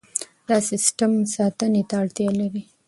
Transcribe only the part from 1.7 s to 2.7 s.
ته اړتیا لري.